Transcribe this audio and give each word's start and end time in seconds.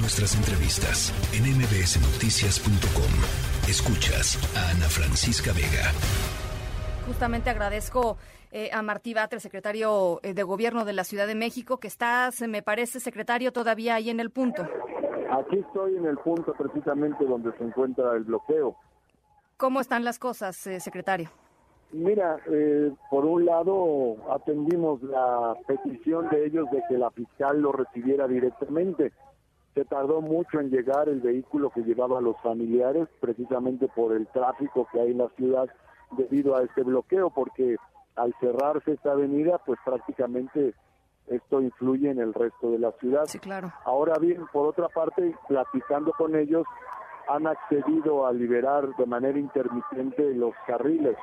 Nuestras 0.00 0.36
entrevistas 0.36 1.12
en 1.34 1.42
mbsnoticias.com. 1.42 3.12
Escuchas 3.68 4.38
a 4.56 4.70
Ana 4.70 4.86
Francisca 4.88 5.52
Vega. 5.52 5.90
Justamente 7.06 7.50
agradezco 7.50 8.16
eh, 8.52 8.70
a 8.72 8.80
Martí 8.82 9.12
Batres, 9.12 9.42
secretario 9.42 10.20
eh, 10.22 10.34
de 10.34 10.42
Gobierno 10.44 10.84
de 10.84 10.92
la 10.92 11.02
Ciudad 11.02 11.26
de 11.26 11.34
México, 11.34 11.78
que 11.78 11.88
está, 11.88 12.30
me 12.46 12.62
parece, 12.62 13.00
secretario, 13.00 13.52
todavía 13.52 13.96
ahí 13.96 14.08
en 14.08 14.20
el 14.20 14.30
punto. 14.30 14.62
Aquí 15.30 15.58
estoy 15.58 15.96
en 15.96 16.06
el 16.06 16.18
punto 16.18 16.54
precisamente 16.54 17.24
donde 17.24 17.50
se 17.58 17.64
encuentra 17.64 18.14
el 18.14 18.24
bloqueo. 18.24 18.76
¿Cómo 19.56 19.80
están 19.80 20.04
las 20.04 20.20
cosas, 20.20 20.64
eh, 20.68 20.78
secretario? 20.78 21.28
Mira, 21.90 22.36
eh, 22.50 22.92
por 23.10 23.24
un 23.24 23.46
lado 23.46 24.16
atendimos 24.30 25.02
la 25.02 25.56
petición 25.66 26.28
de 26.28 26.46
ellos 26.46 26.70
de 26.70 26.82
que 26.88 26.98
la 26.98 27.10
fiscal 27.10 27.60
lo 27.60 27.72
recibiera 27.72 28.28
directamente. 28.28 29.12
Se 29.78 29.84
tardó 29.84 30.20
mucho 30.20 30.58
en 30.58 30.70
llegar 30.70 31.08
el 31.08 31.20
vehículo 31.20 31.70
que 31.70 31.82
llevaba 31.82 32.18
a 32.18 32.20
los 32.20 32.36
familiares, 32.42 33.06
precisamente 33.20 33.86
por 33.86 34.12
el 34.12 34.26
tráfico 34.26 34.88
que 34.90 35.00
hay 35.00 35.12
en 35.12 35.18
la 35.18 35.28
ciudad 35.36 35.68
debido 36.10 36.56
a 36.56 36.62
este 36.64 36.82
bloqueo, 36.82 37.30
porque 37.30 37.76
al 38.16 38.34
cerrarse 38.40 38.94
esta 38.94 39.12
avenida, 39.12 39.58
pues 39.64 39.78
prácticamente 39.84 40.74
esto 41.28 41.60
influye 41.60 42.10
en 42.10 42.18
el 42.18 42.34
resto 42.34 42.72
de 42.72 42.80
la 42.80 42.90
ciudad. 42.92 43.26
Sí, 43.26 43.38
claro. 43.38 43.72
Ahora 43.84 44.18
bien, 44.18 44.46
por 44.52 44.66
otra 44.66 44.88
parte, 44.88 45.36
platicando 45.46 46.12
con 46.18 46.34
ellos, 46.34 46.66
han 47.28 47.46
accedido 47.46 48.26
a 48.26 48.32
liberar 48.32 48.96
de 48.96 49.06
manera 49.06 49.38
intermitente 49.38 50.34
los 50.34 50.54
carriles 50.66 51.16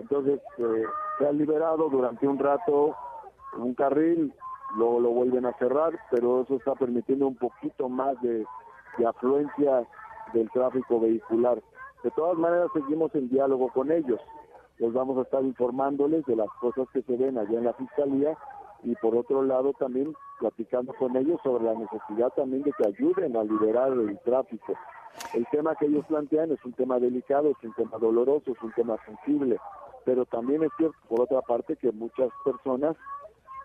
entonces 0.00 0.40
eh, 0.58 0.84
se 1.18 1.26
ha 1.26 1.32
liberado 1.32 1.88
durante 1.90 2.26
un 2.26 2.38
rato 2.38 2.96
un 3.56 3.74
carril, 3.74 4.32
luego 4.76 5.00
lo 5.00 5.10
vuelven 5.10 5.46
a 5.46 5.52
cerrar, 5.54 5.98
pero 6.10 6.42
eso 6.42 6.56
está 6.56 6.74
permitiendo 6.74 7.26
un 7.26 7.36
poquito 7.36 7.88
más 7.88 8.20
de, 8.22 8.44
afluencia 9.06 9.86
del 10.34 10.50
tráfico 10.50 11.00
vehicular. 11.00 11.62
De 12.02 12.10
todas 12.12 12.36
maneras 12.38 12.68
seguimos 12.74 13.14
en 13.14 13.28
diálogo 13.28 13.68
con 13.72 13.90
ellos. 13.90 14.20
Les 14.78 14.92
vamos 14.92 15.18
a 15.18 15.22
estar 15.22 15.42
informándoles 15.42 16.24
de 16.26 16.36
las 16.36 16.48
cosas 16.60 16.88
que 16.92 17.02
se 17.02 17.16
ven 17.16 17.38
allá 17.38 17.58
en 17.58 17.64
la 17.64 17.74
fiscalía 17.74 18.36
y 18.82 18.94
por 18.96 19.14
otro 19.14 19.42
lado 19.42 19.72
también 19.74 20.14
platicando 20.38 20.94
con 20.94 21.16
ellos 21.16 21.38
sobre 21.42 21.64
la 21.64 21.74
necesidad 21.74 22.30
también 22.34 22.62
de 22.62 22.72
que 22.72 22.86
ayuden 22.86 23.36
a 23.36 23.44
liberar 23.44 23.92
el 23.92 24.18
tráfico. 24.20 24.74
El 25.34 25.46
tema 25.50 25.74
que 25.74 25.86
ellos 25.86 26.04
plantean 26.06 26.52
es 26.52 26.64
un 26.64 26.72
tema 26.72 26.98
delicado, 26.98 27.50
es 27.50 27.64
un 27.64 27.74
tema 27.74 27.98
doloroso, 27.98 28.52
es 28.52 28.62
un 28.62 28.72
tema 28.72 28.96
sensible 29.04 29.58
pero 30.04 30.24
también 30.26 30.62
es 30.62 30.70
cierto, 30.76 30.96
por 31.08 31.22
otra 31.22 31.40
parte, 31.42 31.76
que 31.76 31.92
muchas 31.92 32.30
personas, 32.44 32.96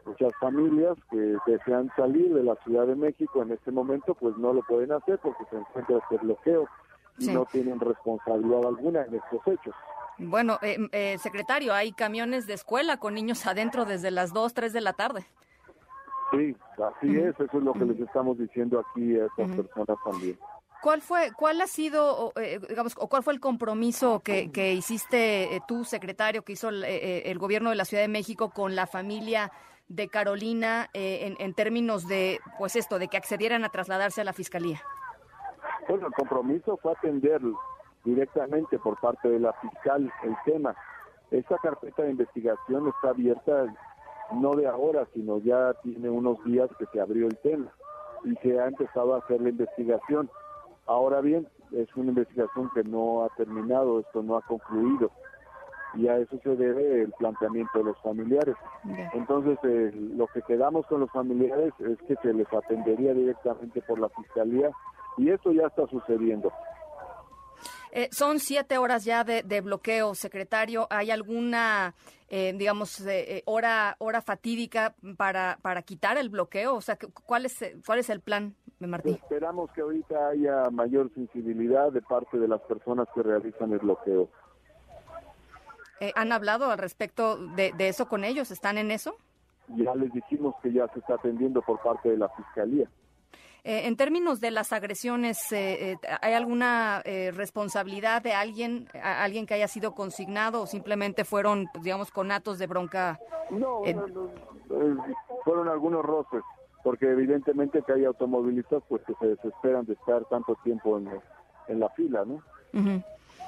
muchas 0.05 0.31
familias 0.39 0.97
que 1.09 1.37
desean 1.45 1.91
salir 1.95 2.33
de 2.33 2.43
la 2.43 2.55
Ciudad 2.63 2.87
de 2.87 2.95
México 2.95 3.41
en 3.41 3.51
este 3.51 3.71
momento, 3.71 4.15
pues 4.15 4.37
no 4.37 4.53
lo 4.53 4.61
pueden 4.63 4.91
hacer 4.91 5.19
porque 5.19 5.43
se 5.49 5.57
encuentra 5.57 5.97
este 5.97 6.17
bloqueo 6.17 6.67
y 7.17 7.27
no 7.27 7.45
tienen 7.45 7.79
responsabilidad 7.79 8.65
alguna 8.65 9.03
en 9.03 9.15
estos 9.15 9.41
hechos. 9.47 9.75
Bueno, 10.17 10.59
eh, 10.61 10.77
eh, 10.91 11.17
secretario, 11.17 11.73
hay 11.73 11.91
camiones 11.91 12.47
de 12.47 12.53
escuela 12.53 12.97
con 12.97 13.13
niños 13.13 13.45
adentro 13.45 13.85
desde 13.85 14.11
las 14.11 14.33
2, 14.33 14.53
3 14.53 14.73
de 14.73 14.81
la 14.81 14.93
tarde. 14.93 15.25
Sí, 16.31 16.55
así 16.73 17.17
es, 17.17 17.35
eso 17.39 17.57
es 17.57 17.63
lo 17.63 17.73
que 17.73 17.85
les 17.85 17.99
estamos 17.99 18.37
diciendo 18.37 18.79
aquí 18.79 19.17
a 19.19 19.25
estas 19.25 19.55
personas 19.55 19.97
también. 20.03 20.37
¿Cuál 20.81 21.01
fue, 21.01 21.31
cuál 21.35 21.61
ha 21.61 21.67
sido, 21.67 22.31
eh, 22.35 22.59
digamos, 22.69 22.95
o 22.97 23.07
cuál 23.07 23.23
fue 23.23 23.33
el 23.33 23.39
compromiso 23.39 24.19
que, 24.19 24.51
que 24.51 24.73
hiciste 24.73 25.55
eh, 25.55 25.61
tú, 25.67 25.83
secretario, 25.83 26.43
que 26.43 26.53
hizo 26.53 26.69
eh, 26.69 27.23
el, 27.25 27.39
gobierno 27.39 27.71
de 27.71 27.75
la 27.75 27.85
Ciudad 27.85 28.03
de 28.03 28.07
México 28.07 28.51
con 28.51 28.75
la 28.75 28.85
familia 28.85 29.51
de 29.87 30.07
Carolina 30.07 30.89
en, 30.93 31.35
en, 31.39 31.53
términos 31.53 32.07
de, 32.07 32.39
pues 32.57 32.75
esto, 32.75 32.99
de 32.99 33.07
que 33.07 33.17
accedieran 33.17 33.63
a 33.63 33.69
trasladarse 33.69 34.21
a 34.21 34.23
la 34.23 34.33
fiscalía? 34.33 34.81
Bueno, 35.87 36.07
el 36.07 36.13
compromiso 36.13 36.77
fue 36.77 36.93
atender 36.93 37.41
directamente 38.03 38.79
por 38.79 38.99
parte 38.99 39.29
de 39.29 39.39
la 39.39 39.53
fiscal 39.53 40.11
el 40.23 40.35
tema. 40.45 40.75
Esta 41.31 41.57
carpeta 41.57 42.03
de 42.03 42.11
investigación 42.11 42.87
está 42.87 43.09
abierta 43.09 43.65
no 44.33 44.55
de 44.55 44.67
ahora, 44.67 45.07
sino 45.13 45.39
ya 45.39 45.73
tiene 45.83 46.09
unos 46.09 46.43
días 46.43 46.69
que 46.79 46.85
se 46.91 46.99
abrió 46.99 47.27
el 47.27 47.37
tema 47.37 47.71
y 48.23 48.35
se 48.37 48.59
ha 48.59 48.67
empezado 48.67 49.15
a 49.15 49.19
hacer 49.19 49.41
la 49.41 49.49
investigación. 49.49 50.29
Ahora 50.85 51.21
bien, 51.21 51.47
es 51.71 51.87
una 51.95 52.09
investigación 52.09 52.69
que 52.73 52.83
no 52.83 53.23
ha 53.23 53.29
terminado, 53.35 53.99
esto 53.99 54.21
no 54.21 54.37
ha 54.37 54.41
concluido 54.41 55.11
y 55.97 56.07
a 56.07 56.17
eso 56.17 56.37
se 56.43 56.55
debe 56.55 57.03
el 57.03 57.11
planteamiento 57.13 57.79
de 57.79 57.85
los 57.85 57.97
familiares. 58.01 58.55
Entonces, 59.13 59.57
eh, 59.63 59.91
lo 59.93 60.27
que 60.27 60.41
quedamos 60.41 60.85
con 60.87 60.99
los 61.01 61.11
familiares 61.11 61.73
es 61.79 61.97
que 62.07 62.15
se 62.21 62.33
les 62.33 62.51
atendería 62.51 63.13
directamente 63.13 63.81
por 63.81 63.99
la 63.99 64.09
fiscalía 64.09 64.71
y 65.17 65.29
esto 65.29 65.51
ya 65.51 65.67
está 65.67 65.87
sucediendo. 65.87 66.51
Eh, 67.91 68.09
son 68.11 68.39
siete 68.39 68.77
horas 68.77 69.05
ya 69.05 69.23
de, 69.23 69.61
bloqueo, 69.61 70.15
secretario. 70.15 70.85
¿Hay 70.89 71.11
alguna, 71.11 71.95
eh, 72.27 72.53
digamos, 72.53 73.01
hora 73.45 73.95
hora 73.99 74.21
fatídica 74.21 74.95
para, 75.15 75.57
para 75.61 75.81
quitar 75.81 76.17
el 76.17 76.29
bloqueo? 76.29 76.75
O 76.75 76.81
sea, 76.81 76.97
¿cuál 77.25 77.45
es, 77.45 77.57
cuál 77.85 77.99
es 77.99 78.09
el 78.09 78.19
plan 78.19 78.53
Esperamos 78.79 79.71
que 79.71 79.81
ahorita 79.81 80.27
haya 80.29 80.69
mayor 80.69 81.09
sensibilidad 81.13 81.91
de 81.91 82.01
parte 82.01 82.37
de 82.37 82.47
las 82.47 82.61
personas 82.61 83.07
que 83.15 83.23
realizan 83.23 83.71
el 83.71 83.79
bloqueo. 83.79 84.27
Eh, 86.01 86.11
¿Han 86.15 86.33
hablado 86.33 86.69
al 86.69 86.77
respecto 86.77 87.37
de, 87.37 87.73
eso 87.79 88.07
con 88.07 88.25
ellos? 88.25 88.51
¿Están 88.51 88.77
en 88.77 88.91
eso? 88.91 89.15
Ya 89.69 89.95
les 89.95 90.11
dijimos 90.11 90.55
que 90.61 90.73
ya 90.73 90.87
se 90.89 90.99
está 90.99 91.15
atendiendo 91.15 91.61
por 91.61 91.81
parte 91.81 92.09
de 92.09 92.17
la 92.17 92.27
Fiscalía. 92.29 92.89
Eh, 93.63 93.87
en 93.87 93.95
términos 93.95 94.41
de 94.41 94.51
las 94.51 94.73
agresiones, 94.73 95.51
eh, 95.53 95.97
¿hay 96.21 96.33
alguna 96.33 97.01
responsabilidad 97.33 98.21
de 98.21 98.33
alguien, 98.33 98.89
alguien 99.01 99.45
que 99.45 99.53
haya 99.53 99.69
sido 99.69 99.95
consignado 99.95 100.61
o 100.61 100.67
simplemente 100.67 101.23
fueron, 101.23 101.67
pues, 101.73 101.83
digamos, 101.83 102.11
conatos 102.11 102.59
de 102.59 102.67
bronca? 102.67 103.19
No, 103.49 103.81
no 103.85 104.29
fueron 105.43 105.69
algunos 105.69 106.03
roces 106.03 106.43
porque 106.85 107.09
evidentemente 107.09 107.81
que 107.81 107.93
hay 107.93 108.05
automovilistas 108.05 108.83
pues 108.87 109.01
que 109.07 109.15
se 109.15 109.25
desesperan 109.29 109.87
de 109.87 109.93
estar 109.93 110.23
tanto 110.25 110.55
tiempo 110.63 110.99
en, 110.99 111.09
en 111.67 111.79
la 111.79 111.89
fila, 111.89 112.23
¿no? 112.25 112.43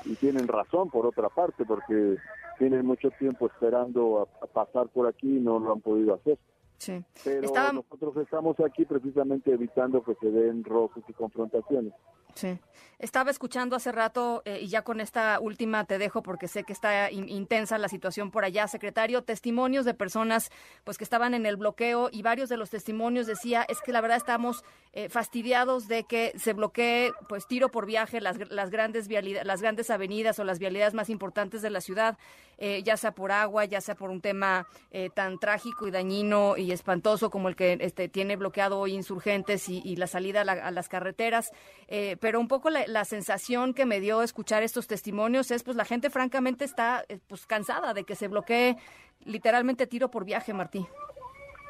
Y 0.05 0.15
tienen 0.15 0.47
razón 0.47 0.89
por 0.89 1.05
otra 1.05 1.29
parte, 1.29 1.63
porque 1.63 2.17
tienen 2.57 2.83
mucho 2.83 3.11
tiempo 3.11 3.45
esperando 3.45 4.27
a 4.41 4.47
pasar 4.47 4.87
por 4.87 5.05
aquí 5.05 5.37
y 5.37 5.39
no 5.39 5.59
lo 5.59 5.71
han 5.71 5.81
podido 5.81 6.15
hacer. 6.15 6.39
Sí. 6.79 7.05
Pero 7.23 7.51
nosotros 7.73 8.17
estamos 8.17 8.59
aquí 8.59 8.85
precisamente 8.85 9.53
evitando 9.53 10.03
que 10.03 10.15
se 10.15 10.31
den 10.31 10.63
roces 10.63 11.03
y 11.07 11.13
confrontaciones. 11.13 11.93
Sí. 12.37 12.59
Estaba 12.99 13.29
escuchando 13.29 13.75
hace 13.75 13.91
rato, 13.91 14.41
eh, 14.45 14.59
y 14.61 14.69
ya 14.69 14.81
con 14.81 15.01
esta 15.01 15.39
última 15.39 15.85
te 15.85 15.99
dejo 15.99 16.23
porque 16.23 16.47
sé 16.47 16.63
que 16.63 16.73
está 16.73 17.11
intensa 17.11 17.77
la 17.77 17.89
situación 17.89 18.31
por 18.31 18.43
allá, 18.43 18.67
secretario, 18.67 19.23
testimonios 19.23 19.85
de 19.85 19.93
personas 19.93 20.49
pues 20.83 20.97
que 20.97 21.03
estaban 21.03 21.35
en 21.35 21.45
el 21.45 21.57
bloqueo 21.57 22.09
y 22.11 22.23
varios 22.23 22.49
de 22.49 22.57
los 22.57 22.71
testimonios 22.71 23.27
decía, 23.27 23.63
es 23.69 23.81
que 23.81 23.91
la 23.91 24.01
verdad 24.01 24.17
estamos 24.17 24.63
eh, 24.93 25.09
fastidiados 25.09 25.87
de 25.87 26.05
que 26.05 26.33
se 26.39 26.53
bloquee 26.53 27.11
pues 27.29 27.45
tiro 27.45 27.69
por 27.69 27.85
viaje 27.85 28.19
las, 28.19 28.37
las, 28.49 28.71
grandes 28.71 29.07
las 29.43 29.61
grandes 29.61 29.91
avenidas 29.91 30.39
o 30.39 30.43
las 30.43 30.57
vialidades 30.57 30.95
más 30.95 31.11
importantes 31.11 31.61
de 31.61 31.69
la 31.69 31.81
ciudad, 31.81 32.17
eh, 32.57 32.81
ya 32.83 32.97
sea 32.97 33.11
por 33.11 33.31
agua, 33.31 33.65
ya 33.65 33.79
sea 33.79 33.93
por 33.93 34.09
un 34.09 34.21
tema 34.21 34.67
tan 35.13 35.37
trágico 35.37 35.87
y 35.87 35.91
dañino 35.91 36.57
y 36.57 36.71
espantoso 36.71 37.29
como 37.29 37.49
el 37.49 37.55
que 37.55 37.77
este, 37.81 38.09
tiene 38.09 38.35
bloqueado 38.35 38.79
hoy 38.79 38.93
insurgentes 38.93 39.69
y, 39.69 39.95
la 39.97 40.07
salida 40.07 40.41
a, 40.41 40.71
las 40.71 40.89
carreteras. 40.89 41.51
Eh, 41.87 42.17
pero 42.27 42.41
un 42.41 42.49
poco 42.49 42.69
la, 42.69 43.05
sensación 43.05 43.73
que 43.73 43.85
me 43.85 44.01
dio 44.01 44.21
escuchar 44.21 44.61
estos 44.61 44.85
testimonios 44.85 45.49
es, 45.49 45.63
pues 45.63 45.77
la 45.77 45.85
gente 45.85 46.09
francamente 46.09 46.65
está 46.65 47.05
eh, 47.07 47.19
pues 47.25 47.45
cansada 47.47 47.93
de 47.93 48.03
que 48.03 48.15
se 48.15 48.27
bloquee 48.27 48.75
literalmente 49.23 49.87
tiro 49.87 50.11
por 50.11 50.25
viaje, 50.25 50.53
Martí. 50.53 50.85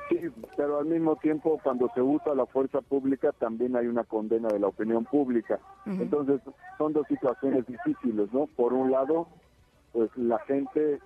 Sí, 0.09 0.17
pero 0.55 0.79
al 0.79 0.87
mismo 0.87 1.15
tiempo 1.17 1.59
cuando 1.61 1.91
se 1.93 2.01
usa 2.01 2.33
la 2.33 2.47
fuerza 2.47 2.81
pública 2.81 3.33
también 3.33 3.75
hay 3.75 3.85
una 3.85 4.03
condena 4.03 4.47
de 4.47 4.57
la 4.57 4.69
opinión 4.69 5.05
pública. 5.05 5.59
Entonces 5.85 6.41
son 6.79 6.91
dos 6.91 7.05
situaciones 7.07 7.63
difíciles, 7.67 8.33
¿no? 8.33 8.47
Por 8.47 8.73
un 8.73 8.89
lado, 8.89 9.27
pues 9.93 10.09
la 10.15 10.39
gente 10.39 10.99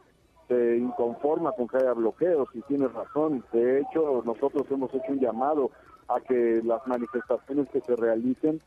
se 0.47 0.77
inconforma 0.77 1.51
con 1.51 1.67
que 1.67 1.75
haya 1.75 1.91
bloqueos 1.91 2.47
y 2.53 2.61
tiene 2.61 2.87
razón. 2.87 3.43
De 3.51 3.81
hecho, 3.81 4.23
nosotros 4.23 4.65
hemos 4.71 4.93
hecho 4.93 5.11
un 5.11 5.19
llamado 5.19 5.71
a 6.07 6.21
que 6.21 6.61
las 6.63 6.87
manifestaciones 6.87 7.67
que 7.67 7.81
se 7.81 7.97
realicen 7.97 8.61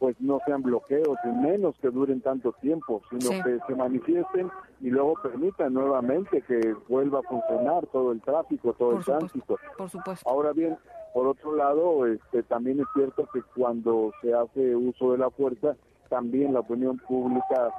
pues 0.00 0.18
no 0.18 0.40
sean 0.46 0.62
bloqueos, 0.62 1.18
y 1.24 1.28
menos 1.28 1.76
que 1.78 1.90
duren 1.90 2.22
tanto 2.22 2.52
tiempo, 2.54 3.02
sino 3.10 3.44
que 3.44 3.58
se 3.66 3.74
manifiesten 3.74 4.50
y 4.80 4.88
luego 4.88 5.12
permitan 5.22 5.74
nuevamente 5.74 6.40
que 6.40 6.74
vuelva 6.88 7.18
a 7.18 7.22
funcionar 7.22 7.86
todo 7.88 8.10
el 8.12 8.22
tráfico, 8.22 8.72
todo 8.72 8.96
el 8.96 9.04
tránsito. 9.04 9.58
Por 9.76 9.90
supuesto. 9.90 10.28
Ahora 10.28 10.52
bien, 10.52 10.78
por 11.12 11.26
otro 11.26 11.54
lado, 11.54 12.06
este, 12.06 12.42
también 12.44 12.80
es 12.80 12.86
cierto 12.94 13.28
que 13.30 13.42
cuando 13.54 14.10
se 14.22 14.32
hace 14.32 14.74
uso 14.74 15.12
de 15.12 15.18
la 15.18 15.28
fuerza, 15.28 15.76
también 16.08 16.54
la 16.54 16.60
opinión 16.60 16.96
pública 17.06 17.70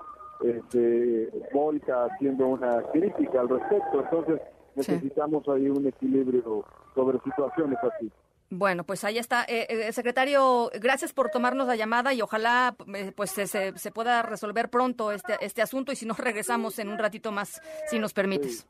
este, 0.41 1.27
volca 1.51 2.05
haciendo 2.05 2.47
una 2.47 2.83
crítica 2.91 3.41
al 3.41 3.49
respecto. 3.49 3.99
Entonces 3.99 4.41
necesitamos 4.75 5.49
ahí 5.49 5.69
un 5.69 5.87
equilibrio 5.87 6.63
sobre 6.93 7.19
situaciones 7.21 7.79
así. 7.83 8.11
Bueno, 8.53 8.83
pues 8.83 9.05
ahí 9.05 9.17
está. 9.17 9.45
Eh, 9.47 9.65
eh, 9.69 9.93
secretario, 9.93 10.69
gracias 10.73 11.13
por 11.13 11.29
tomarnos 11.29 11.67
la 11.67 11.77
llamada 11.77 12.13
y 12.13 12.21
ojalá 12.21 12.75
eh, 12.93 13.13
pues 13.15 13.31
se, 13.31 13.47
se, 13.47 13.91
pueda 13.91 14.21
resolver 14.23 14.69
pronto 14.69 15.13
este, 15.13 15.37
este 15.39 15.61
asunto 15.61 15.93
y 15.93 15.95
si 15.95 16.05
no 16.05 16.13
regresamos 16.15 16.77
en 16.77 16.89
un 16.89 16.99
ratito 16.99 17.31
más, 17.31 17.61
si 17.89 17.97
nos 17.97 18.11
permites. 18.11 18.67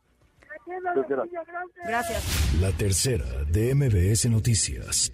Gracias. 0.67 1.19
Gracias. 1.83 2.61
La 2.61 2.71
tercera 2.71 3.25
de 3.49 3.73
MBS 3.73 4.29
Noticias. 4.29 5.11